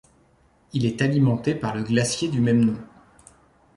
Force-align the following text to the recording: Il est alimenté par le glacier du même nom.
Il 0.73 0.87
est 0.87 1.03
alimenté 1.03 1.53
par 1.53 1.75
le 1.75 1.83
glacier 1.83 2.27
du 2.27 2.41
même 2.41 2.65
nom. 2.65 2.75